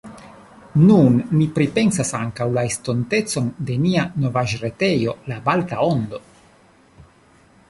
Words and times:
Nun 0.85 1.19
ni 1.39 1.47
pripensas 1.57 2.13
ankaŭ 2.21 2.47
la 2.57 2.63
estontecon 2.71 3.53
de 3.69 3.77
nia 3.85 4.09
novaĵretejo 4.27 5.17
La 5.33 5.39
Balta 5.51 5.89
Ondo. 5.93 6.27